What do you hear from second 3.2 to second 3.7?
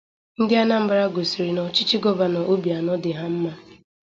mma